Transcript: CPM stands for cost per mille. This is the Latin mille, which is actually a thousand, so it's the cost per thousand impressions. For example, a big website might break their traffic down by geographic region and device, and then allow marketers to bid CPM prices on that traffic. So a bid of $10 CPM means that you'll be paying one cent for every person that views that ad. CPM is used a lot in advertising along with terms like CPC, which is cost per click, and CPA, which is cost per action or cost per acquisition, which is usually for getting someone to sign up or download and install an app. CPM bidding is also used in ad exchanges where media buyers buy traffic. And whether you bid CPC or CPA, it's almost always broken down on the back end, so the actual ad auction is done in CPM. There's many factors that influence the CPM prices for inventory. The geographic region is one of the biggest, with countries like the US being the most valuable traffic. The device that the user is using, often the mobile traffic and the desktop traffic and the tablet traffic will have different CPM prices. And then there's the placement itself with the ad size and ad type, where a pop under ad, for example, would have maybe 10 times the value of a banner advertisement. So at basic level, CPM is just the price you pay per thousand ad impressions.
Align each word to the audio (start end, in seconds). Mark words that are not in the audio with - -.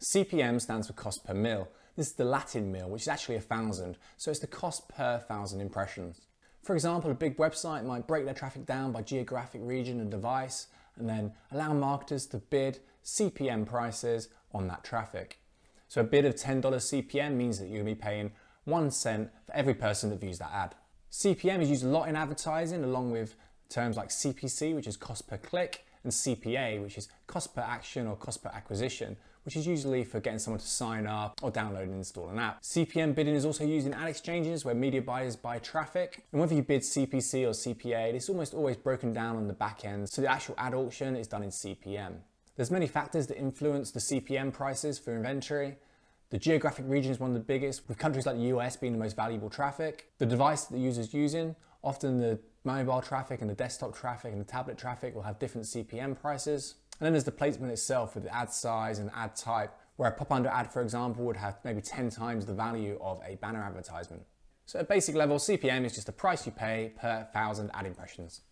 CPM 0.00 0.60
stands 0.60 0.86
for 0.86 0.92
cost 0.92 1.24
per 1.24 1.34
mille. 1.34 1.68
This 1.96 2.08
is 2.08 2.12
the 2.12 2.24
Latin 2.24 2.70
mille, 2.70 2.88
which 2.88 3.02
is 3.02 3.08
actually 3.08 3.34
a 3.34 3.40
thousand, 3.40 3.98
so 4.16 4.30
it's 4.30 4.38
the 4.38 4.46
cost 4.46 4.88
per 4.88 5.18
thousand 5.18 5.60
impressions. 5.60 6.20
For 6.62 6.74
example, 6.74 7.10
a 7.10 7.14
big 7.14 7.36
website 7.36 7.84
might 7.84 8.06
break 8.06 8.24
their 8.24 8.34
traffic 8.34 8.64
down 8.64 8.92
by 8.92 9.02
geographic 9.02 9.60
region 9.64 10.00
and 10.00 10.08
device, 10.08 10.68
and 10.96 11.08
then 11.08 11.32
allow 11.50 11.72
marketers 11.72 12.26
to 12.26 12.38
bid 12.38 12.78
CPM 13.04 13.66
prices 13.66 14.28
on 14.54 14.68
that 14.68 14.84
traffic. 14.84 15.40
So 15.88 16.02
a 16.02 16.04
bid 16.04 16.24
of 16.24 16.36
$10 16.36 16.62
CPM 16.62 17.34
means 17.34 17.58
that 17.58 17.68
you'll 17.68 17.84
be 17.84 17.94
paying 17.94 18.32
one 18.64 18.90
cent 18.90 19.30
for 19.46 19.56
every 19.56 19.74
person 19.74 20.10
that 20.10 20.20
views 20.20 20.38
that 20.38 20.52
ad. 20.52 20.74
CPM 21.10 21.60
is 21.60 21.70
used 21.70 21.84
a 21.84 21.88
lot 21.88 22.08
in 22.08 22.14
advertising 22.14 22.84
along 22.84 23.10
with 23.10 23.34
terms 23.68 23.96
like 23.96 24.10
CPC, 24.10 24.74
which 24.74 24.86
is 24.86 24.96
cost 24.96 25.26
per 25.26 25.38
click, 25.38 25.84
and 26.04 26.12
CPA, 26.12 26.82
which 26.82 26.98
is 26.98 27.08
cost 27.26 27.54
per 27.54 27.62
action 27.62 28.06
or 28.06 28.16
cost 28.16 28.42
per 28.42 28.50
acquisition, 28.50 29.16
which 29.44 29.56
is 29.56 29.66
usually 29.66 30.04
for 30.04 30.20
getting 30.20 30.38
someone 30.38 30.60
to 30.60 30.66
sign 30.66 31.06
up 31.06 31.40
or 31.42 31.50
download 31.50 31.84
and 31.84 31.94
install 31.94 32.28
an 32.28 32.38
app. 32.38 32.62
CPM 32.62 33.14
bidding 33.14 33.34
is 33.34 33.44
also 33.44 33.64
used 33.64 33.86
in 33.86 33.94
ad 33.94 34.08
exchanges 34.08 34.64
where 34.64 34.74
media 34.74 35.00
buyers 35.00 35.36
buy 35.36 35.58
traffic. 35.58 36.24
And 36.32 36.40
whether 36.40 36.54
you 36.54 36.62
bid 36.62 36.82
CPC 36.82 37.44
or 37.44 37.50
CPA, 37.50 38.14
it's 38.14 38.28
almost 38.28 38.54
always 38.54 38.76
broken 38.76 39.12
down 39.12 39.36
on 39.36 39.46
the 39.46 39.54
back 39.54 39.84
end, 39.84 40.08
so 40.08 40.20
the 40.22 40.30
actual 40.30 40.54
ad 40.58 40.74
auction 40.74 41.16
is 41.16 41.26
done 41.26 41.42
in 41.42 41.50
CPM. 41.50 42.16
There's 42.56 42.70
many 42.70 42.88
factors 42.88 43.28
that 43.28 43.38
influence 43.38 43.92
the 43.92 44.00
CPM 44.00 44.52
prices 44.52 44.98
for 44.98 45.14
inventory. 45.14 45.76
The 46.30 46.38
geographic 46.38 46.84
region 46.88 47.10
is 47.10 47.18
one 47.18 47.30
of 47.30 47.34
the 47.34 47.40
biggest, 47.40 47.88
with 47.88 47.96
countries 47.96 48.26
like 48.26 48.36
the 48.36 48.48
US 48.54 48.76
being 48.76 48.92
the 48.92 48.98
most 48.98 49.16
valuable 49.16 49.48
traffic. 49.48 50.10
The 50.18 50.26
device 50.26 50.64
that 50.64 50.74
the 50.74 50.80
user 50.80 51.00
is 51.00 51.14
using, 51.14 51.56
often 51.82 52.18
the 52.18 52.38
mobile 52.64 53.00
traffic 53.00 53.40
and 53.40 53.48
the 53.48 53.54
desktop 53.54 53.96
traffic 53.96 54.32
and 54.32 54.40
the 54.40 54.44
tablet 54.44 54.76
traffic 54.78 55.14
will 55.14 55.22
have 55.22 55.38
different 55.38 55.66
CPM 55.66 56.20
prices. 56.20 56.74
And 56.98 57.06
then 57.06 57.12
there's 57.12 57.24
the 57.24 57.32
placement 57.32 57.72
itself 57.72 58.14
with 58.14 58.24
the 58.24 58.34
ad 58.34 58.52
size 58.52 58.98
and 58.98 59.10
ad 59.14 59.36
type, 59.36 59.72
where 59.96 60.10
a 60.10 60.12
pop 60.12 60.32
under 60.32 60.48
ad, 60.48 60.72
for 60.72 60.82
example, 60.82 61.24
would 61.24 61.36
have 61.36 61.58
maybe 61.64 61.80
10 61.80 62.10
times 62.10 62.46
the 62.46 62.54
value 62.54 62.98
of 63.00 63.20
a 63.26 63.36
banner 63.36 63.62
advertisement. 63.62 64.22
So 64.66 64.78
at 64.78 64.88
basic 64.88 65.14
level, 65.14 65.38
CPM 65.38 65.84
is 65.84 65.94
just 65.94 66.06
the 66.06 66.12
price 66.12 66.44
you 66.44 66.52
pay 66.52 66.92
per 67.00 67.26
thousand 67.32 67.70
ad 67.72 67.86
impressions. 67.86 68.42